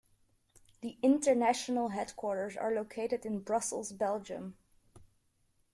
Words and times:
The 0.81 0.97
international 1.03 1.89
headquarters 1.89 2.57
are 2.57 2.73
located 2.73 3.23
in 3.23 3.41
Brussels, 3.41 3.91
Belgium. 3.91 4.57